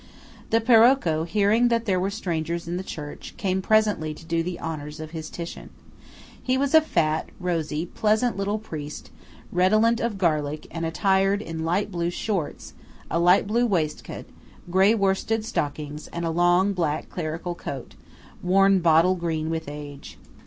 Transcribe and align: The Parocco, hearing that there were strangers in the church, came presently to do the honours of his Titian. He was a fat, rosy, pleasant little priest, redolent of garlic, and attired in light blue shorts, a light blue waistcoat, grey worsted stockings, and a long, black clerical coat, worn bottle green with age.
The 0.49 0.59
Parocco, 0.59 1.25
hearing 1.25 1.67
that 1.67 1.85
there 1.85 1.99
were 1.99 2.09
strangers 2.09 2.67
in 2.67 2.75
the 2.77 2.83
church, 2.83 3.35
came 3.37 3.61
presently 3.61 4.15
to 4.15 4.25
do 4.25 4.41
the 4.41 4.59
honours 4.59 4.99
of 4.99 5.11
his 5.11 5.29
Titian. 5.29 5.69
He 6.41 6.57
was 6.57 6.73
a 6.73 6.81
fat, 6.81 7.29
rosy, 7.39 7.85
pleasant 7.85 8.35
little 8.35 8.57
priest, 8.57 9.11
redolent 9.51 9.99
of 9.99 10.17
garlic, 10.17 10.65
and 10.71 10.87
attired 10.87 11.39
in 11.43 11.65
light 11.65 11.91
blue 11.91 12.09
shorts, 12.09 12.73
a 13.11 13.19
light 13.19 13.45
blue 13.45 13.67
waistcoat, 13.67 14.25
grey 14.71 14.95
worsted 14.95 15.45
stockings, 15.45 16.07
and 16.07 16.25
a 16.25 16.31
long, 16.31 16.73
black 16.73 17.07
clerical 17.11 17.53
coat, 17.53 17.93
worn 18.41 18.79
bottle 18.79 19.13
green 19.13 19.51
with 19.51 19.67
age. 19.69 20.17